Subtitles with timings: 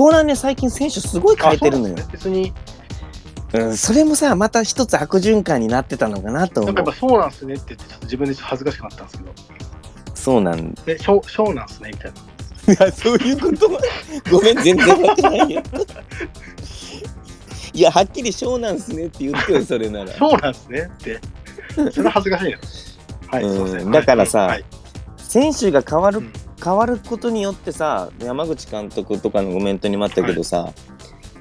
[0.00, 2.54] 湘南ね最近選手すごい変えてるのよ別に、
[3.52, 9.32] うん、それもさまた一つ悪循環になってたのかなとなんかやっぱそうなんすねって言って、ちょっと自分で恥ずかしくなったんですけど、
[10.14, 12.20] そうなんえ、そうそうなんすねみたいな。
[12.72, 13.80] いや、そういうことは、
[14.30, 15.62] ごめん、全然わってないよ。
[17.72, 20.12] いや、はっきりショーなんすねって言ってよ、それなら。
[20.12, 21.20] そうなんすねって。
[21.92, 22.58] それは恥ずかしいな。
[23.28, 23.90] はい、うん。
[23.90, 24.64] だからさはい、
[25.18, 26.32] 選手が変わる、うん
[26.62, 30.72] 変わることによってさ、山口監督とかのコメントにもあったけどさ、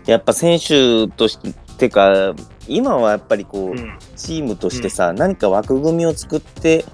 [0.05, 1.37] やっぱ選手とし
[1.77, 2.33] てか、
[2.67, 3.97] 今はやっぱりこう、うん。
[4.15, 6.85] チームとしてさ、何か枠組みを作って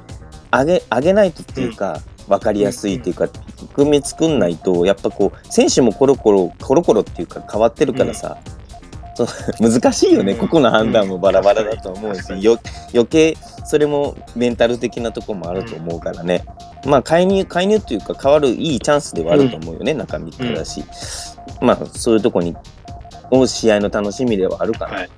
[0.52, 3.24] あげあげないとっていうか、分かりやすいっていうか、
[3.62, 8.38] 枠組み作んないとやっぱこう選手もコロコロコロコロっていうか変わってるからさ、
[9.62, 10.40] 難しいよね、うん。
[10.40, 12.44] ここの判断もバラバラだと思うし、確かに。
[12.44, 12.60] よ
[12.94, 16.44] 余計それもメンタル的なとこもあると思うからね、
[16.86, 20.84] まあ介入介入っていうか変わるいいチャンスではあると思うよね、中身ってだし、
[21.62, 22.56] まあそういうとこに
[23.32, 25.10] を試合の楽しみではあるから、はい。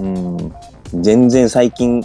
[0.00, 0.54] うん。
[1.02, 2.02] 全然最近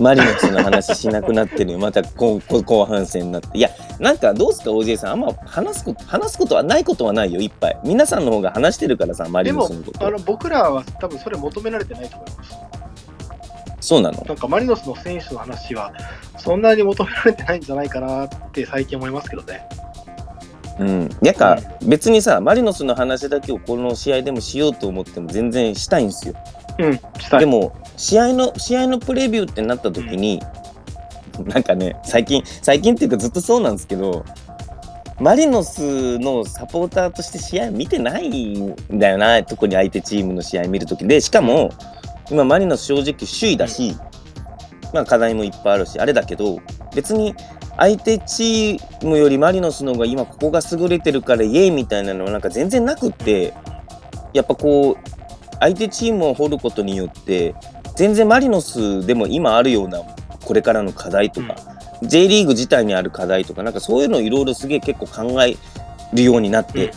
[0.00, 1.78] マリノスの話しなくなってるよ。
[1.80, 3.58] また後後後半戦になって。
[3.58, 5.10] いやなんかどうすか OJ さん。
[5.12, 7.78] あんま話すこと話すことはないことはないよいっぱい。
[7.84, 10.06] 皆さんの方が話してるからさマリでもノスのこ、と。
[10.06, 12.69] あの僕らは多分それ求められてないと思います。
[13.80, 14.22] そうなの？
[14.24, 15.92] なんかマリノスの選手の話は、
[16.38, 19.66] そんなに求められてないんじゃないかなって最近思いますけどね。
[20.78, 21.08] うん。
[21.20, 26.34] なんか別にさマリノスの話だけをこの試合でもしようと思っても全然したいんですよ。
[26.78, 27.40] うん、したい。
[27.40, 30.40] でも試合の試合のプレビューってなった時に、
[31.44, 34.24] なんかね最近最近っていうかずっとそうなんですけど
[35.20, 41.20] マリノスのサポーターとして試合見てないんだよな特に相手チームの試合見る時で。
[41.20, 41.70] しかも
[42.30, 43.96] 今マリノス正直首位だし、
[44.92, 46.60] まあ課題もいっぱいあるしあれだけど
[46.94, 47.34] 別に
[47.76, 53.54] 相手チームよりマリノスの方が今ここが優れてるからイエーイみたいなのはなんか全然なくって
[54.32, 54.96] やっぱこう
[55.60, 57.54] 相手チームを掘ることによって
[57.96, 60.02] 全然マリノスでも今あるような
[60.44, 61.54] これからの課題とか、
[62.02, 65.56] J リーグ自体にある課題とかなんかそういうのをいろいろすげえ結構考え
[66.12, 66.92] るようになって、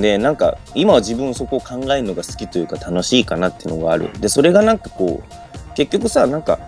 [0.00, 4.10] でなんか今は自分そこを考えるのが好きというか楽しいかなっていうのがある。
[4.20, 6.58] でそれがなんかこう結局さなんか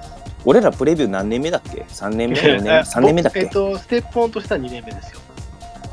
[0.45, 2.37] 俺らプレビュー何年目だっけ？3年目？
[2.41, 5.21] 4年3年目だっけ、えっと、ステップオンとしては2年目ですよ。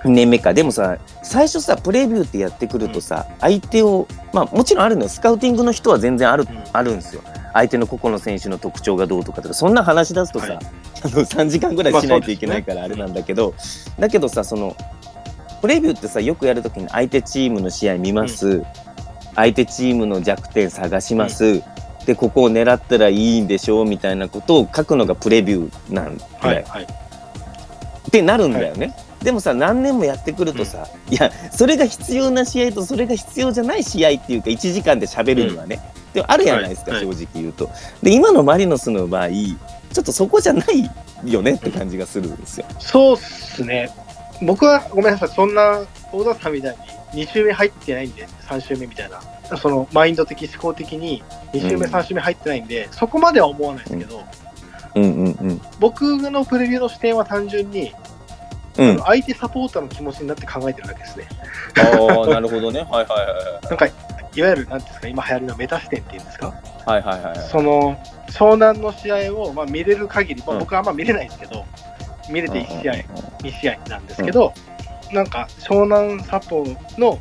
[0.04, 0.54] 2年目か。
[0.54, 5.10] でもさ最初さプレビューってやってくるとさ、相手をまあもちろんあるのよ。
[5.10, 6.64] スカウティングの人は全然ある,、うん。
[6.72, 7.22] あるんですよ。
[7.54, 9.54] 相手の個々の選手の特徴がどうとかとか。
[9.54, 10.58] そんな話し出すとさ、はい。
[11.04, 13.54] あの3時間ぐらいしないといけないからあれなんだけど、
[14.00, 14.76] だけどさその
[15.62, 18.64] プレビューってさよくやるときに相手チームの試合見ます、
[19.36, 21.62] 相手チームの弱点探します、
[22.06, 26.64] でここを狙ったらいいんでしょうみたいなことを書くのがプレビューなんだよ、はい。
[26.64, 26.84] はい。
[26.84, 28.96] ってなるんだよね。
[29.22, 35.82] でもさ何年もやってくるとさ、いやそれが必要な試合とそれが必要じゃない試合っていうか1時間で喋るにはね、
[36.14, 37.70] でもあるじゃないですか、はい正直言うと。
[38.02, 40.90] で今のマリノスの場合ちょっとそこじゃない
[41.26, 42.66] よねって感じがするんですよ。
[42.80, 43.90] そうっすね。
[44.42, 45.82] 僕はごめんなさい、そんな
[46.12, 46.78] 大田さんみたい
[47.14, 54.24] に2周目入ってないんで、3周目みたいな、そのマインド的、思考的に2周目、うん3周目入ってないんで、そこまでは思わないですけど、
[54.96, 55.62] うんうんうん。
[55.80, 57.94] 僕のプレビューの視点は単純に、
[58.78, 61.28] うん、相手サポーターの気持ちになって考えてるわけですね。
[61.78, 62.82] ああなるほどね。
[62.90, 66.54] はいはいはいなんか、いわゆる、なんですか、今流行りのメタ視点っていうんですか、
[66.86, 67.50] はいはいはいはい。
[67.50, 67.98] その、
[68.30, 71.66] 湘南の試合を、まあ、見れる限り、まあ、うん僕はあんま見れないんですけど、
[72.30, 73.00] 見れて1試合、うん
[73.48, 74.54] 2試合なんですけど、
[75.12, 76.66] なんか湘南サポ
[76.98, 77.20] の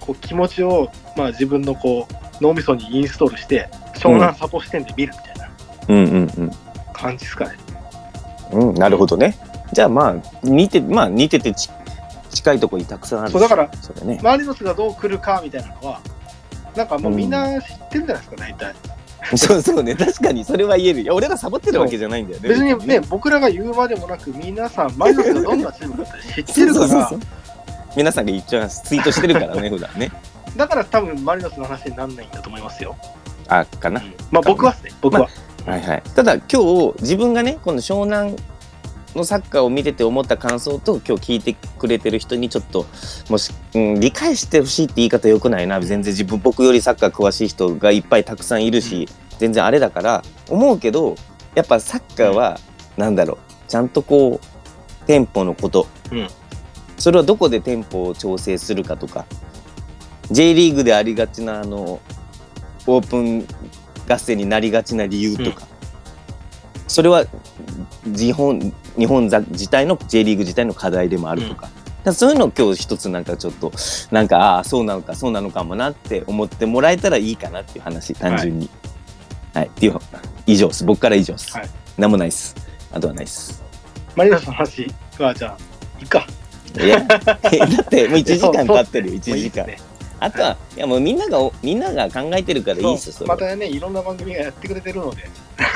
[0.00, 5.50] こう気持ちを、まあ、自分のこう脳みそにインストールして湘南サポ視点で見るみたいな
[5.88, 6.50] うんうんうん
[6.92, 7.56] 感じですかね。
[8.52, 8.68] うん。
[8.68, 9.36] うんなるほどね。
[9.72, 11.68] じゃあまあ似てまあ似ててち
[12.30, 14.20] 近いところにたくさんあるしそうだからそれね。
[14.22, 16.00] マリノスがどう来るかみたいなのは
[16.76, 18.74] なんかもうみんな知ってるんじゃないですか大体。
[19.36, 19.94] そうそうね。
[19.94, 21.00] 確かにそれは言える。
[21.00, 22.48] いや俺らサボってるわけじゃないんだよね。
[22.48, 26.88] 別にね僕らが言うまでもなく皆さんマリノスがどんなチームかって知ってるから。
[26.88, 27.20] そうそうそう。
[27.96, 30.10] 皆さんが言っちゃうツイートしてるからね 普段ね。
[30.56, 32.96] だから多分マリノスの話にならないんだと思いますよ。
[33.48, 34.14] あかな、うん。
[34.30, 34.90] まあ僕はですね。
[35.00, 35.28] 僕は。
[35.66, 36.02] はいはい。
[36.14, 38.36] ただ今日自分がねこの湘南
[39.16, 42.86] のサッカーを見てて思った感想と今日聞いてくれてる人にちょっと
[43.28, 45.80] もし、うん、理解してほしいって言い方よくないな。
[45.80, 49.08] 全然自分僕よりサッカー詳しい人がいっぱいたくさんいるし、
[49.38, 51.16] 全然あれだから思うけど
[51.54, 52.60] やっぱサッカーは
[52.96, 53.38] なんだろう。
[53.68, 56.28] ちゃんとこうテンポのこと、うん。
[56.98, 59.24] それはどこでテンポを調整するかとか。
[60.30, 62.00] J リーグでありがちなあの
[62.86, 63.46] オープン
[64.08, 65.66] 合戦になりがちな理由とか、
[66.88, 67.24] それは
[68.04, 71.68] 日本日本ざ自体の J リーグ自体の課題でもあるとか、
[72.04, 73.72] らそういうのを今日一つなんかちょっと
[74.10, 78.70] なんかああそうなのかそうなのかもなって思ってもらえたらいいかなっていう話単純に。
[79.54, 79.98] はい、っていう
[80.44, 80.84] 以上です。
[80.84, 81.68] 僕から以上です、はい。
[81.96, 82.54] なんもないです。
[82.92, 83.64] あとはないです。
[84.14, 84.86] マリノスの話
[85.18, 85.58] はじゃあ
[85.98, 86.26] いいか。
[86.78, 87.00] いや。
[87.08, 87.38] だっ
[87.88, 89.66] てもう1時間経ってるよ1そう時間
[90.20, 95.28] あとは、い、やもうみんながみんなが考えてるからいいっすよまたねいろんな番組がやってくれてるので。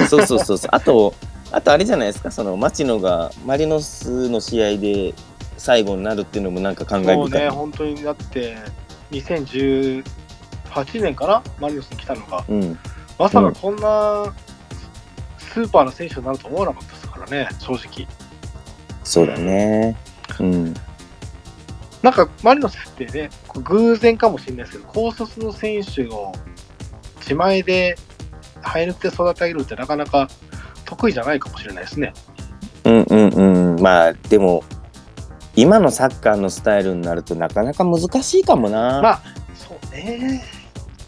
[0.09, 0.71] そうそうそうそう。
[0.73, 1.15] あと
[1.53, 5.15] あとあれじゃないですかその町野がマリノスの試合で
[5.57, 8.57] 最後になるっていうのもなんか考えもう深い、ね本当にだって
[9.11, 10.03] 2018
[11.03, 12.79] 年からマリノスに来たのがうん。
[13.19, 14.33] まさかこんな
[15.39, 18.07] スーパーな選手になると思わなかったですからね正直。
[19.03, 19.97] そうだね。
[20.39, 20.75] うん。
[22.03, 23.31] なんかマリノスってね
[23.63, 26.33] 偶然かもしれないですけど高卒の選手を
[27.19, 27.97] 自前で
[28.63, 30.29] 生え抜きで育て上げるってなかなか
[30.91, 32.13] 得意じゃないかもしれないですね。
[32.85, 33.29] うんうん
[33.75, 33.81] うん。
[33.81, 34.65] まあでも
[35.55, 39.23] 今のサッカーのスタイルになるとなかなか難しいかもな、まあ
[39.55, 40.43] そうね。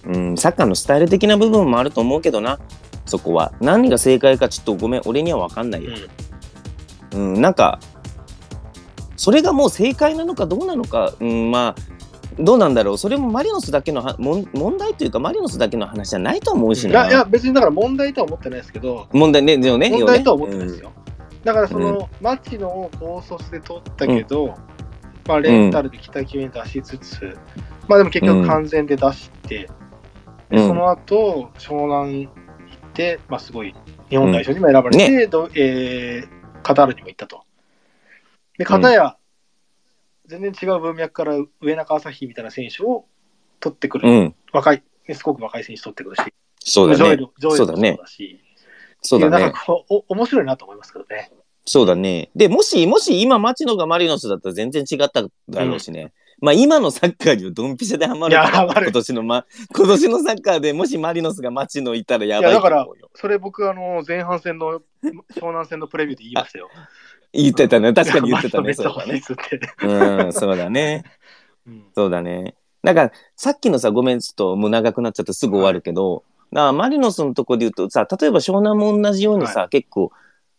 [0.04, 2.58] うん、サッカーのスタイル的な部分もあると思うけどな。
[3.04, 5.90] そこは何が正解かちょっとごめん俺には分かんないよ、
[7.14, 7.80] うん、なんか
[9.16, 11.91] それがもう正解なのかどうなのか、うん、まあ
[12.38, 12.98] どうなんだろう。
[12.98, 16.90] それもマリノスだけのは問問題というかマリノスだけの話じゃないと思うしな。
[16.90, 19.08] いやいや別にだから問題とは思ってないですけど。
[19.12, 20.84] 問題ねでもね問題とは思ってないですよ。
[20.84, 20.92] よ、
[21.44, 24.54] だからその、マッチのを高卒で取ったけど、
[25.26, 27.36] まあ、レンタルで北九に出しつつ、
[27.88, 29.68] まあでも結局完全で出して、
[30.50, 30.56] うん。
[30.56, 32.32] でその後湘南行っ
[32.92, 33.74] て、まあ、すごい
[34.08, 37.44] 日本代表にも選ばれて、どえーカタールにも行ったと。
[38.56, 39.16] で、片や、
[40.32, 43.04] 全然違う文脈から上中朝日みたいな選手を
[43.60, 46.22] 取ってくる、うん、うん、若い、ねすごく若い選手取ってくるし、
[46.60, 46.98] そうだね。
[46.98, 48.40] ジョエル、もそうだし、
[49.02, 49.36] そうだね。
[49.36, 51.30] いやなんかこうお面白いなと思いますけどね。
[51.64, 52.30] そうだね。
[52.34, 64.80] でもしもし今町野がマリノスだったら全然違っただろうしね、まあ今のサッカーにはドンピシャでハマるいやハマる今年の、ま、今年のサッカーでもしマリノスが町野いたらやばいいやだからそれ僕、あの、前半戦の
[65.34, 66.70] 湘南戦のプレビューで言いましたよ。
[67.32, 67.92] 言ってたね。
[67.94, 69.22] 確かに言ってたねそうだね。
[69.82, 71.04] うんそうだね。
[71.66, 71.84] うん。
[71.94, 72.54] そうだね。
[72.82, 80.10] だから、さっきのさ、ごめん、ちょっともう長くなっちゃってすぐ終わるけど、だからマリノスのとこで言うとさ、例えば湘南も同じようにさ、結構、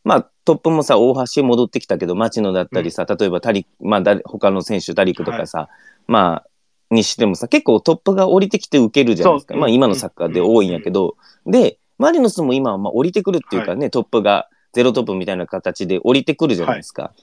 [0.03, 5.69] まあ、トップもさ、大橋戻ってきたけど、町野だったりさ、例えばタリ、まあ、誰他の選手、ダリクとかさ、
[6.07, 6.49] まあ、
[6.93, 9.55] にしてもさ、結構トップが降りてきて受けるじゃないですか。
[9.55, 11.15] まあ、今のサッカーで多いんやけど、
[11.45, 17.13] で、マリノスも今はまあ降りてくるっていうかね、トップがゼロトップみたいな形で降りてくるじゃないですか。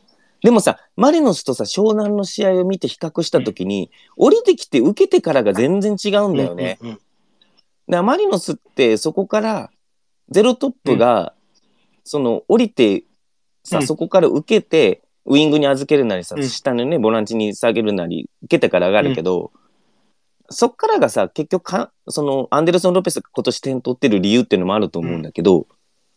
[0.42, 6.78] でもさ、マリノスとさ、湘南の試合を見て比較したときに、降りてきて受けてからが全然違うんだよね。
[6.80, 6.96] うんうんうん。
[6.96, 7.04] だか
[7.88, 9.70] らマリノスってそこから
[10.30, 11.34] ゼロトップが、
[12.04, 13.04] その降りて
[13.64, 13.86] さ、うん。
[13.86, 16.48] そこから受けてウイングに預けるなりさ、うん。
[16.48, 19.52] 下のねボランチに下げるなり受けてから上がるけど、
[20.48, 25.66] そっからがさ結局かそのアンデルソン・ロペスが今年点取ってる理由っていうのもあると思うんだけど、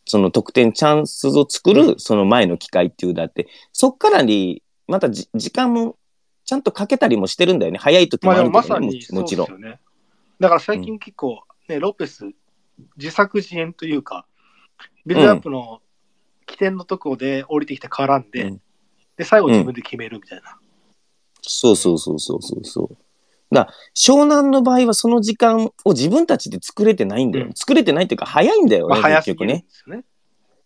[0.06, 5.98] その得点チャンスを作るその前の機会っていうだってそっからにまたじ時間も
[6.46, 9.80] ちゃんとかけたりもしてるんだよね早い時もまあるけどね、まさにももちろんそうですよね。
[10.40, 12.25] だから最近結構、ね、ロペス、
[12.98, 14.25] 自作自演というか、
[15.06, 15.82] ビルドアップの
[16.46, 18.62] 起点のところで降りてきて絡んで、うん
[19.16, 20.58] で、最後自分で決めるみたいな。
[21.42, 22.98] そうそうそうそうそうそう。
[23.95, 27.45] 湘南の場合はその時間を自分たちで作れてないんだよ。
[27.45, 29.65] うん作れてないっていうか早いんだよまあ、ね、早すぎ結局ね。
[29.88, 30.03] ね。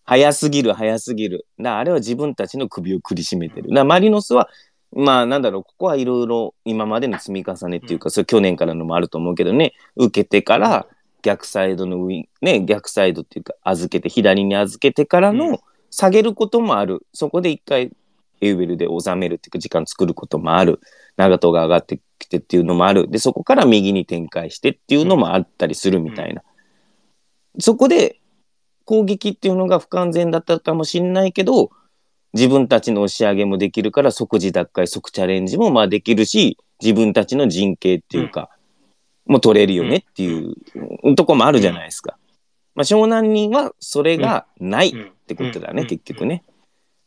[0.06, 1.46] 早すぎる早すぎる。
[1.60, 3.86] だあれは自分たちの首を苦しめてる。
[3.86, 4.50] マリノスは
[4.94, 10.88] まあなんだろうここはいろいろ今までの積み重ねっていうか、それ去年からのもあると思うけどね受けてから
[11.22, 17.06] 逆サイドのウィンね逆サイドっていうか預けて左に預けてからうの下げることもある。
[17.13, 17.91] そこで一回
[18.39, 20.79] エウベルで収めるっていうか時間作ることもある。
[21.18, 23.10] 長戸が上がってきてっていうのもある。
[23.10, 26.44] で、そこから右に展開してっていうのもあったりするみたいな。
[27.60, 28.20] そこで
[28.86, 31.72] 攻撃っていうのが不完全だったかもしれないけど、
[32.34, 38.50] 自分たちの押し上げもできるから即時奪回、即チャレンジもまあできるし、自分たちの陣形っていうか、
[39.26, 42.18] もう取れるよねっていうとこもあるじゃないですか。
[42.76, 46.44] まあ、湘南にはそれがないうんってことだね、うん結局ね。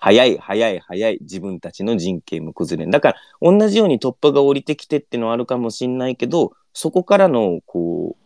[0.01, 2.91] 早い早い早い自分たちの陣形も崩れん。
[2.91, 8.17] だから同じように突破が降りてきてっていうのはあるかもしんないけど、そこからのこ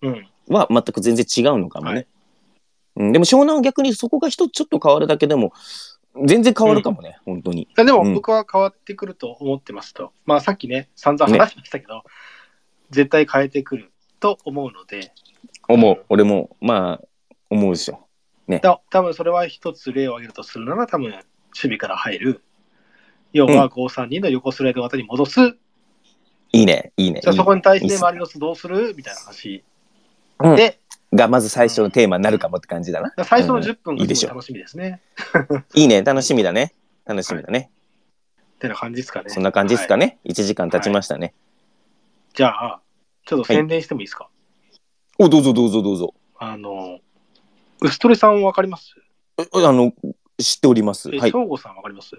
[0.00, 0.26] うん。
[0.48, 1.92] う、は全く全然違うのかもね。
[1.92, 2.06] はい
[2.96, 5.52] うん、でも湘南は逆にそこが一つちょっと変わるだけでも、
[6.26, 7.68] 全然変わるかもね、本当に。
[7.76, 12.02] でもうん僕は変わってくると思ってますと、まあさっきね、散々話しましたけど、
[12.90, 15.12] 絶対変えてくると思うので、
[15.68, 16.04] 思う。
[16.08, 17.06] 俺も、まあ、
[17.50, 18.07] 思うでしょ。
[18.56, 21.22] だ多分それは一つ例を挙げるとするなら、多分守
[21.54, 22.42] 備から入る、
[23.32, 25.40] 要は532の横スライド型に戻す。
[26.52, 27.20] いいね、いいね。
[27.20, 29.64] じゃあそこに対してマリノスどうするみたいな話。
[30.40, 30.78] うんで、
[31.12, 33.12] がまず最初のテーマになるかもって感じだな。
[33.24, 35.00] 最初の10分がすごい楽しみですね。
[35.74, 36.74] いいね、楽しみだね。
[37.04, 37.70] 楽しみだね。
[38.54, 39.30] ってな感じですかね。
[39.30, 40.18] そんな感じですかはいね。
[40.24, 41.34] 1時間経ちましたね。
[42.34, 42.80] じゃあ、
[43.24, 44.28] ちょっと宣伝してもいいですか、
[45.18, 46.14] お、どうぞどうぞどうぞ。
[46.38, 46.98] あの、
[47.80, 48.94] ウストレさんわかります？
[49.38, 49.92] えあの、
[50.38, 51.10] 知っております。
[51.12, 51.30] え、はい。
[51.30, 52.16] 翔吾さんわかります？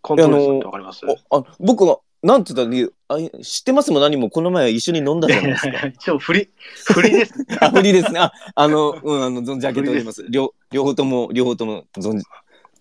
[0.00, 1.06] コントロールさんってわかります？
[1.30, 5.86] ああ僕が、なんて言ったらいいあ知ってますも何もこの前一緒に飲んだじゃないですか。
[5.86, 6.50] 一応振り、
[6.86, 7.34] 振りです。
[7.60, 8.20] あ、無理ですね。
[8.20, 10.24] あ、あの、うん、あの、存じ上げております。
[10.28, 12.24] 両、両方とも、両方とも、存じ、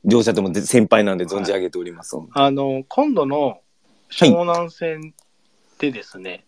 [0.04, 2.18] 両者とも先輩なんで存じ上げております。
[2.34, 3.62] あの、今度の
[4.10, 5.14] 湘南戦
[5.80, 6.46] でですね、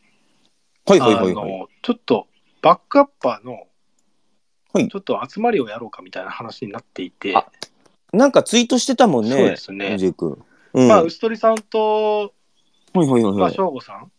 [0.85, 1.31] はいはいはいはい。
[1.31, 2.27] あの、ちょっと
[2.61, 3.67] バックアッパーの、
[4.73, 7.45] はいちょっと集まりをやろうかみたいな話になっていて、あ
[8.11, 9.31] なんかツイートしてたもんね。
[9.31, 9.97] そうですね。
[10.73, 10.87] うん。
[10.87, 12.33] まあ、はい牛取さんと、
[12.93, 13.53] はいはいまあ、はい。
[13.53, 14.11] 省吾さん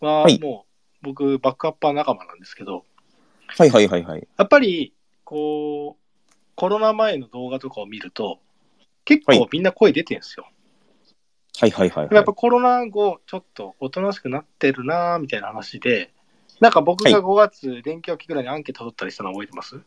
[0.00, 0.66] ははいも
[1.02, 2.84] う、僕、バックアッパー仲間なんですけど、
[3.48, 4.28] はいはいはいはい。
[4.36, 4.92] やっぱり、
[5.24, 6.22] こう、
[6.54, 8.38] コロナ前の動画とかを見ると、
[9.04, 10.46] 結はい構みんな声出てるんですよ。
[11.58, 12.32] はいはいはい、はいやっぱ。
[12.32, 16.12] コロナ後、ちょっとおとなしくなってるなーみたいな話で、
[16.60, 19.80] なんか僕が5月、連休明けぐらいにアンケート取ったりしたの覚えてます、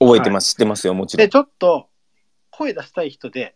[0.00, 0.52] 覚えてます。
[0.52, 1.30] 知ってますよ、もちろで、ん。
[1.30, 1.88] ちょっと
[2.50, 3.54] 声出したい人で、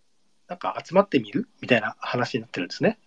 [0.49, 1.49] なんか集まってみる？
[1.61, 2.99] みたいな話になってるんですね。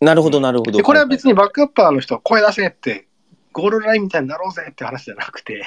[0.00, 0.72] なるほどなるほど。
[0.72, 1.30] で、これは別に。
[1.30, 3.06] にバックアッパーの人は声出せって、
[3.52, 5.64] ゴールラインみたいになろうぜって話じゃなくて、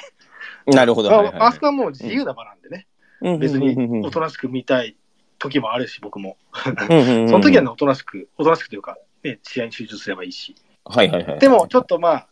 [0.66, 1.10] なるほど。
[1.10, 2.88] まあはいはいはいあそこはもう自由な場なんでね、
[3.22, 4.98] うん別におとなしく見たい
[5.40, 6.38] 時もあるし、僕も。
[6.54, 10.56] その時はね、おとなしく、おとなしくというか、ね、試合に集中すればいいし。
[10.84, 11.40] はいはいはい。
[11.40, 12.28] でも、ちょっとまあ、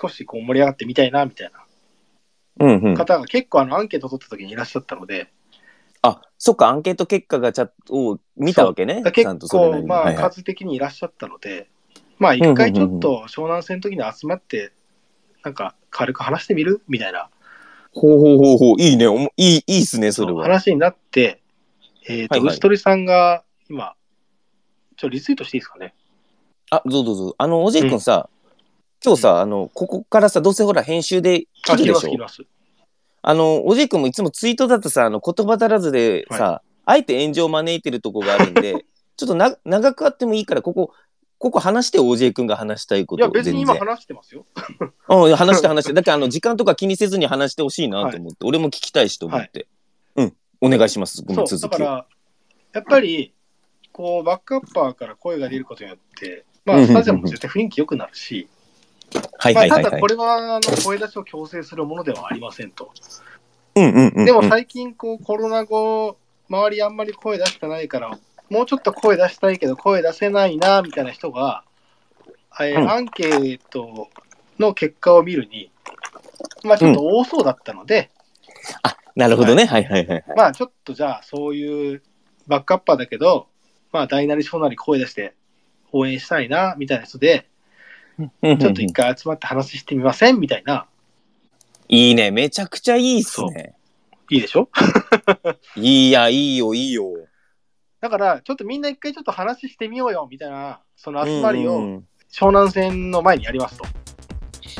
[0.00, 1.58] 少しこう盛り上がってみたいな、みたいな。
[2.94, 5.32] 方が結構あのアンケート取った時にいらっしゃったので、
[6.02, 9.02] あ、そっか、アンケート結果がちゃんと見たわけね。
[9.12, 11.68] 結構まあ数的にいらっしゃったので、
[12.18, 14.72] まあ一回ちょっと湘南戦の時に集まって、
[15.44, 16.82] なんか軽く話してみる？
[16.88, 17.30] みたいな
[17.92, 18.80] ほうほうほうほう。
[18.80, 19.06] いいね。
[19.06, 20.42] おもいい、いいっすね、それは。
[20.42, 21.40] 話になって、
[22.08, 23.94] えっと、はいはい牛取さんが今、
[24.96, 25.94] ちょっとリツイートしていいですかね？
[26.70, 27.34] あ、どうぞどうぞ。
[27.38, 28.28] あの、おじいくんさ、
[29.04, 32.44] 今日さ、あの、ここからさ、どうせほら、編集であ、切りま、切るですしょ。
[33.22, 38.84] あの、おじいくんもいつもツイートだとさ、あの、言葉足らずでさ、あえて炎上を招いてるとこがあるんで、
[39.16, 40.92] ちょっとな長くあってもいいから、ここ、
[41.38, 44.46] ここ話して、おじいくんが話したいこといや、別に今話してますよ。
[45.08, 45.92] うん、話して話して。
[45.92, 49.66] だから、あの、時間とか気にせずに話してほしいなと思って、俺も聞きたいしと思って。
[50.16, 51.78] うん、お願いします、この続きを。
[51.78, 52.06] から、
[52.72, 53.34] やっぱり、
[53.92, 58.48] こう、バックアッパーから声が出ることによって、まあ、スタジアムも絶対雰囲気良くなるし、
[59.38, 60.06] はいまあ、はいはいはいただこ。
[60.06, 62.90] れはあの声出しを強制するものではありませんと。
[63.74, 64.24] うんうんうんうん。
[64.24, 66.16] でも最近こうコロナ後、
[66.48, 68.18] 周りあんまり声出してないから、
[68.50, 71.64] もうちょっと声出したいけど声出せないなみたいな人が、
[72.60, 74.08] えーうんアンケート
[74.58, 75.70] の結果を見るに、
[76.64, 78.10] まあちょっと多そうだったので、
[79.16, 79.64] なるほどね。
[79.64, 80.24] はいはいはいはい。
[80.36, 82.02] まあちょっとじゃあそういう
[82.46, 83.46] バックアッパーだけど、
[83.92, 85.34] まあ大なり小なり声出して
[85.92, 87.48] 応援したいなみたいな人で、
[88.18, 90.38] ちょっと一回集まって話してみません？
[90.40, 90.86] みたいな、
[91.88, 92.30] いいね。
[92.30, 93.74] めちゃくちゃいいっすね。
[94.30, 94.68] いいでしょ？
[95.76, 97.10] い いや、いいよ、いいよ。
[98.00, 103.84] だから、ちょっとみんな一回ちょっと話してみようよみたいな、その集まりをうんうん湘南戦の前にやりますと。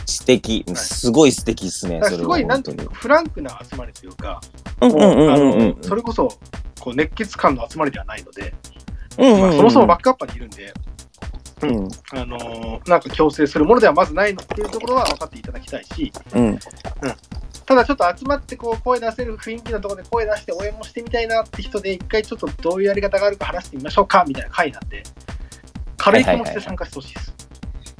[0.07, 0.65] 素敵。
[0.75, 2.01] すごい素敵っすね。
[2.01, 2.77] だからそれはすごいなん本当に。
[2.79, 4.41] ていうか、フランクな集まりというか、
[4.81, 6.39] うんうんうんあうんうんのそれこそ
[6.81, 8.55] こう熱血感の集まりではないので、
[9.19, 10.73] うんうんうんまあ、そもそもバックアッパーにいるんで、
[11.63, 11.89] うん。
[12.13, 16.59] あのーなんか強制するものではまずないのっていうところは分かっていただきたいし、うん。
[17.65, 25.03] ただちょっと集まってこう声出せる雰囲気のところで声出して応援もしてみたいなって人で、一回ちょっとどういうやり方があるか話してみましょうかみたいな回なんで、
[25.97, 27.32] 軽い気持ちで参加してほしいです。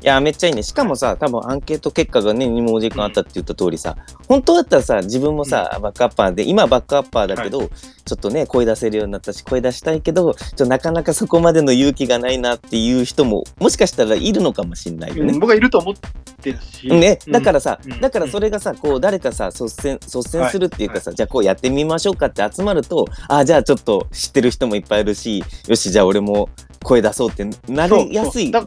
[0.03, 0.65] いやめっちゃいいね。
[0.65, 15.33] しかもさ多分アンケート結果がねにもお時間あったって言った通りさ本当だったらさ自分もさ、バックアッパーで今はバックアッパーだけど、ちょっとね声出せるようになったし声出したいけどちょなかなかそこまでの勇気がないなっていう人ももしかしたらいるのかもしれないよね。
[15.35, 15.39] うん。
[15.39, 15.95] 僕はいると思っ
[16.41, 17.33] てるし、ね、うん。
[17.33, 18.01] だからさ、うん。
[18.01, 26.49] だからそれがさこう誰かさ率先率先するっていうかさ、じゃあこうやってみましょうかって集まるとあじゃあちょっと知ってる人もいっぱいいるしよしじゃあ俺も
[26.83, 28.67] 声出そうってなりやすいなる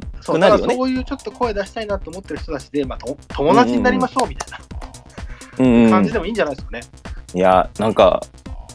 [0.60, 0.76] よね。
[0.76, 4.66] そういうちょっと声出したいなと思ってる人たちで、まあ、と友達になりましょうみたいな。
[5.64, 6.82] ん感じでもいいんじゃないですかね。
[7.34, 8.22] いやなんか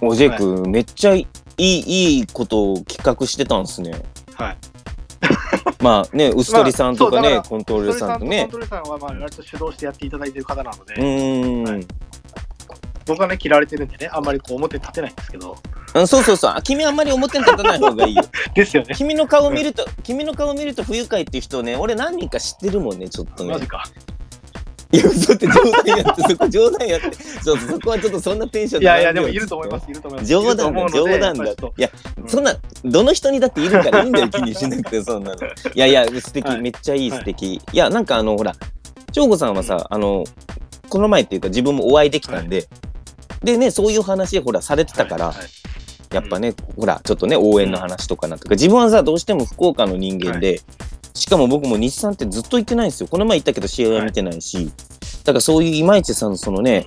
[0.01, 1.27] おじいくん、めっちゃい
[1.59, 3.93] いいいことを企画してたんですね。
[4.35, 4.57] はい。
[5.83, 11.87] まあね薄鳥さんとかね、まあコントロールさんとコンねトロールさんはまあ割と主導してやっていただいてる方なので、うーん、はい
[13.11, 15.59] 僕はね、嫌われてるんでね、あんまりこう表に立てないんですけど、
[15.95, 16.53] うんそうそうそう。
[16.55, 18.23] あ君あんまり表に立たない方がいいよ。
[18.55, 18.95] ですよね。
[18.95, 23.55] 君の顔見ると、君の顔見ると不愉快っていう人ね俺何人か知ってるもんねちょっとね。
[23.55, 23.83] マジか。
[24.93, 27.11] いや嘘って冗談やってそこ冗談やって。
[27.43, 29.91] そうそこはちょっとそんなテンションいやいや、でもいると思います。
[29.91, 30.31] いると思います。
[30.31, 31.45] 冗談だ冗談だ。
[31.45, 31.91] いや
[32.23, 35.37] うんそんなどの人にだっているからいいんだよ気にしなくてそんなの。
[35.37, 35.41] い
[35.75, 36.61] やいや素敵、はい。
[36.61, 38.55] めっちゃいい素敵、い、やなんかあのほら
[39.13, 40.25] 省吾さんはさ、あの
[40.89, 42.69] この前っていうか自分もお会いできたんで、
[43.43, 45.49] でねそういう話ほらされてとたから、はいはい。
[46.13, 50.61] やっぱね、ほらちょっとね応援の話とかなんとか自分はさどうしても福岡の人間で、
[51.15, 53.09] しかも僕も日産ってずっと行ってないんですよ。
[53.09, 54.73] この前行ったけど試合は見てないし、
[55.25, 56.87] だからそういういまいちさんのそのね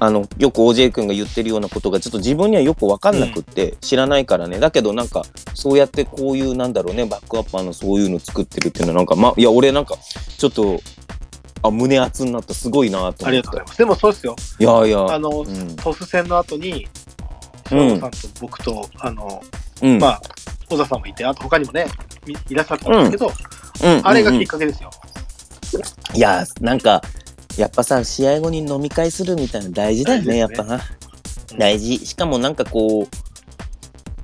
[0.00, 4.58] あのよく OJ 君が言ってるようなことがちょっと自分にはよく分かんなくって、知らないからね。
[4.58, 9.96] だけどなんかそうやってこういうなんだろうねバックアッパーのそういうの作ってるっていうのはなんかまいや俺なんか
[10.36, 10.80] ちょっと
[11.68, 12.54] あ胸熱になった。
[12.54, 13.26] すごいなと思って。
[13.26, 13.78] ありがとうございます。
[13.78, 14.36] でもそうですよ。
[14.58, 15.14] いやいや。
[15.14, 15.76] あの、うん。
[15.76, 16.86] トス戦の後に、
[17.70, 17.78] うん。
[17.78, 19.42] 翔吾さんと僕と、あの、
[19.82, 19.98] うん。
[19.98, 20.22] まあ、
[20.68, 21.86] 小田さんもいて、あと他にもね、
[22.26, 23.32] みいらっしゃったんですけど、
[23.84, 24.00] うん。
[24.06, 24.90] あれがきっかけですよ。
[26.14, 27.02] いやなんか
[27.58, 30.76] やっぱさ試合後に飲み会するみたいなの大事だよねやっぱな。
[30.76, 30.80] うん
[31.56, 31.98] 大事。
[32.04, 33.08] しかもなんかこ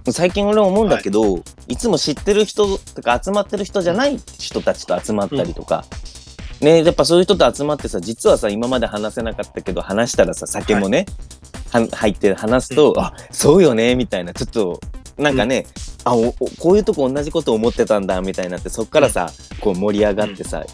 [0.07, 5.87] う最近俺思うんだけど、い、つも知ってる人とか集まってる人じゃない人たちと集まったりとか、
[6.65, 11.07] ねやっぱそういう人と集まってさ実はさ今まで話せなかったけど話したらさ酒もね、
[11.71, 13.01] は入って話すと、うん。
[13.01, 14.81] あそうよねみたいなちょっと
[15.17, 15.67] なんかね、
[16.03, 19.31] あおおこういうとこ同じこと思ってたんだみたいになってそっからさ、
[19.61, 20.65] こう盛り上がってさ、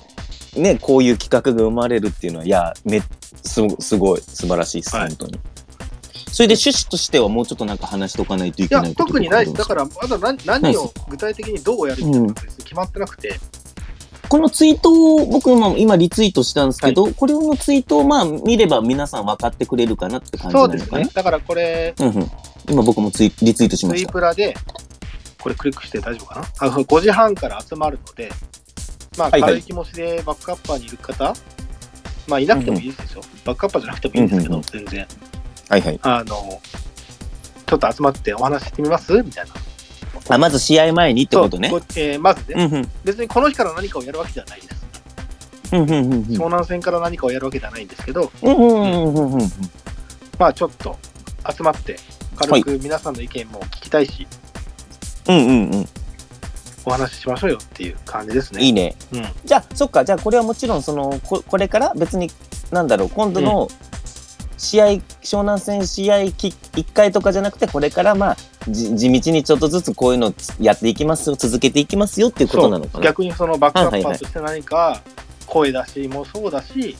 [0.56, 3.02] ねこういう企画が生まれるっていうのはいやめ
[3.42, 5.08] すすごい素晴らしいです、はい。
[5.08, 5.40] 本当に。
[6.32, 9.44] それで趣旨としてはもうちょっとなんか話しとかないといいやけない、ことと特にない。
[9.44, 9.56] です。
[9.56, 12.56] だかから、まだ何何を具体的にどうやるみたいなことです。
[12.58, 13.38] 決まってなくて、
[14.30, 20.94] このツイートを僕も今リツイートしたんですけど、これのツイートをまあ見れば皆さん分かってくれるかなって感じなそうです。
[20.94, 21.10] ね。
[21.12, 22.30] だからこれ、うんうん、
[22.70, 24.12] 今僕もツイリツイートしまツイした。
[24.12, 24.54] プラで、
[25.40, 26.42] これクリックして大丈夫かな？
[26.60, 28.30] あ ?5 時半から集まるので、
[29.18, 31.34] まあ、はいはい軽い気持ちでバックアッパーにいる方、
[32.28, 33.22] まあ、いなくてもいいですよ。
[33.44, 35.08] バックアッパーじゃなくてもいいんですけど、うんうん全然。
[35.68, 36.00] はいはい。
[36.02, 36.60] あの、
[37.66, 39.12] ちょっと集まってお話ししてみます？
[39.24, 39.54] みたいな。
[40.34, 41.76] あまず試合前にってことねそ。
[41.76, 44.86] うこえーまずね、うんうん別にこの日から何かをやるわけではないです。
[45.72, 49.48] うんうんうんうん湘南戦から何かをやるわけではないんですけど、うんうんうんうんうん
[50.38, 50.96] まあちょっと
[51.56, 51.96] 集まって、
[52.36, 54.26] 軽く皆さんの意見も聞きたいし、
[55.28, 55.88] うんうんうん
[56.86, 58.62] お話ししましょうよっていう感じですね。
[58.62, 58.94] いいね。
[59.12, 59.24] うん。
[59.44, 62.30] じゃあそっかじゃあこれはもちろんそのここれから別に
[62.70, 63.68] なんだろう今度の
[64.56, 64.86] 試合、
[65.22, 73.04] 湘南戦試合き1回とかじゃなくてこれからまあじ地道にちょっとずつこういうのやっていきますよ続けていきますよっていうことなのかな。
[73.04, 75.02] 逆にそのバックアッパーとして何か
[75.46, 76.96] 声出しもそうだし、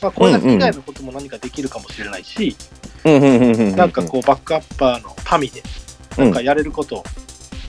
[0.00, 2.56] まあ、声出し以外のことも何かできるかもしれないし、
[3.04, 5.62] うんうんうんうんうんなんかこうバックアッパーの民で
[6.16, 7.02] なんかやれること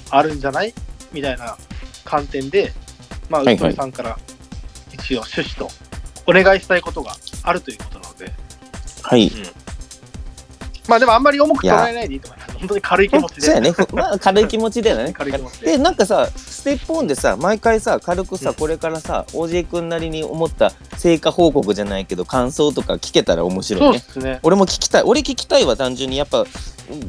[0.09, 0.73] あるんじゃない？
[1.11, 1.57] みたいな
[2.03, 2.73] 観点で、
[3.29, 4.17] まあ、はいはいうっとりさんから
[4.93, 5.69] 一応趣旨と
[6.27, 8.31] お願いしたいことがあるということなので、
[9.03, 9.31] はい。
[10.87, 12.40] まあでもあんまり重く捉えないでいいと思います。
[12.61, 13.41] 本当に軽い気持ちで。
[13.41, 13.71] そうやね。
[13.71, 15.11] ふまあ軽い気持ちだよね。
[15.13, 15.71] 軽い気持ちで。
[15.73, 23.99] でなんかさステップオンでさ毎回さ軽くさ、うんこれからさ OJ 君なりに思った成果報告じゃないけど感想とか聞けたら面白そいうね。
[23.99, 24.39] ですね。
[24.43, 26.45] 俺も聞きたい俺聞きたいわ単純にやっぱ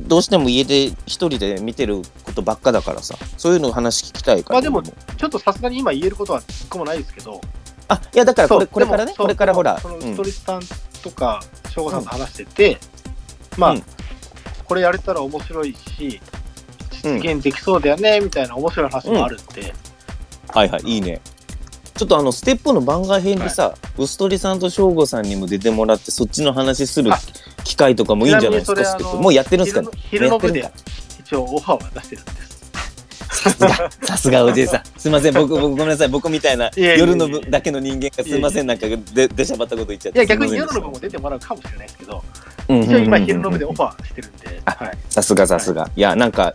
[0.06, 4.54] どうしても家で一人で見てることばっかだからさそういうの話聞きたいから。
[4.54, 7.40] まあでも俺ちょっとさすがに今言えることは一個もないですけど、
[7.88, 9.78] あいやだからこれこれからねこれからほら。
[9.80, 10.62] そのうんストリスさん
[11.02, 12.78] とか省吾さんと話してて、
[13.56, 13.84] まあ、うん
[14.72, 16.18] これやれたら面白いし
[17.02, 19.74] 実現できそうだよねみたいな面白い話もあるんで、
[20.48, 21.20] はいはいいいね。
[21.94, 27.18] ちょっとあのステップの番外編でさ、ウストリさんと省吾さんにも出てもらってそっちの話するあ
[27.64, 29.22] 機会とかもいいんじゃないですかちなみにそれあのステップ。
[29.22, 30.92] もうやってるんですかね昼の昼の部でやってるんか？
[31.20, 32.41] 一応オファーは出してるんです。
[33.32, 34.82] さすが、さすがおじいさん。
[34.98, 40.18] すいません、僕、僕ごめんなさい、僕みたいな夜の部だけの人間がすいません、なんかで出しゃばったこと言っちゃって。
[40.18, 42.22] いや逆に夜の部も出てもらうかもしれないですけど、
[42.68, 44.62] うん一応今昼の部でオファーしてるんで、
[45.08, 45.90] さすがさすが。
[45.96, 46.00] い。
[46.00, 46.54] や、なんか、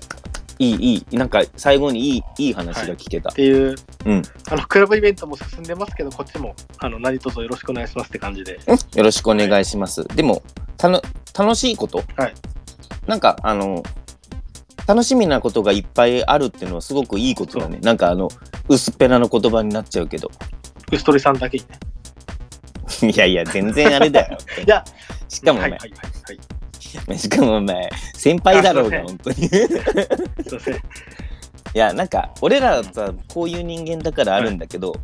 [0.60, 3.32] いい、いい、なんか最後にいい、いい話が聞けた。
[3.32, 4.24] ていう、うん。
[4.50, 8.60] あのクラブイベントも進んでますけど、こっちもあの何卒よろしくお願いしますって感じで。
[8.96, 10.04] よろしくお願いします。
[10.16, 10.42] でも、
[10.78, 11.02] たの
[11.38, 12.34] 楽しいこと、はい。
[13.06, 13.84] なんか、あの、
[14.88, 17.80] 楽しみなことがいっぱいあるっていうのはすごくいいことだね。
[17.82, 18.30] なんかあの、
[18.70, 20.32] 薄っぺらな言葉になっちゃうけど。
[20.92, 21.66] ウストリさんだけに
[23.02, 23.12] ね。
[23.14, 24.38] いやいや、全然あれだよ。
[24.66, 24.84] いや、
[25.28, 25.98] しかもお前、はいはいは
[26.34, 26.38] い
[27.08, 27.20] はい。
[27.20, 29.46] しかもお前、先輩だろうが、あ本当に。
[31.74, 34.96] いやなんか俺らはさこういう人間だからあるんだけど、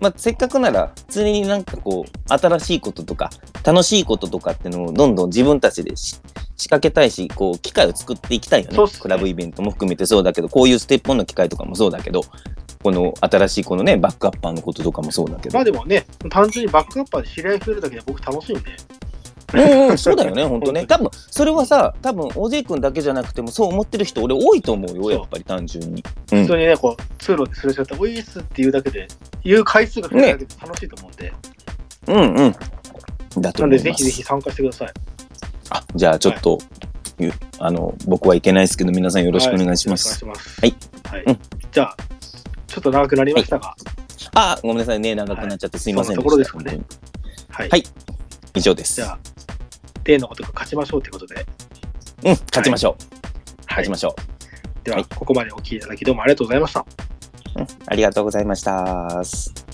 [0.00, 3.30] まあ、せっかくなら常になんかこう新しいこととか
[3.64, 6.20] 楽しいこととかっていうのをどんどん自分たちでし
[6.56, 8.78] 仕掛けたいしこう機会を作っていきたいよね。
[8.78, 8.84] ね。
[8.98, 10.06] クラブイベントも含めて。
[10.06, 12.22] そうだけどこういうステップオンの機会とかもそうだけど
[12.82, 15.54] この新しいこのねバックアッパーのこととかもそうだけど。
[15.54, 18.70] まあでもね、単純にバックアッパーで知り合い増えるだけで僕楽しいんで、
[19.54, 20.80] うんうん、そうだよね、 本当ね。
[20.80, 26.04] 本多分それはさ、多分 OJ 君だけじゃなくても、そう思ってる人、俺多いと思うよ、やっぱり単純に。
[26.32, 29.06] うん普通にね、こう、通路ですれ違って、おいっすって言うだけで、
[29.44, 31.32] 言う回数が増えるだけで楽しいと思うんで、
[32.08, 32.48] うんう
[33.40, 33.42] ん。
[33.42, 34.04] だとなんで思います。
[34.04, 34.88] ぜひぜひ参加してください。
[35.70, 36.58] あ、じゃあちょっと、
[37.18, 40.24] ゆあの、僕はいけないですけど、皆さんよろしくお願いします。
[40.24, 40.32] は
[40.66, 40.74] い。
[41.04, 41.38] はい。
[41.72, 41.96] じゃあ、
[42.66, 43.74] ちょっと長くなりましたが、
[44.34, 46.22] あ、ごめんなさいね、長くなっちゃってすいませんでした。
[46.22, 46.80] ところですかね。
[47.48, 47.82] はい
[48.56, 48.94] 以上です。
[48.96, 49.18] じゃあ、
[50.06, 51.46] 例のことが勝ちましょうということで、
[52.24, 52.92] うん、勝ちましょう。
[53.66, 53.90] はい勝ち。
[53.90, 56.86] ましょうでは、はいここまでお聞きいただきどうもありがとうございました。
[57.56, 59.65] うん、ありがとうございました。